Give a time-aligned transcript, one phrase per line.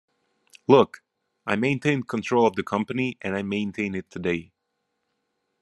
[0.67, 1.03] Look,
[1.45, 4.51] I maintained control of the company and I maintain it today.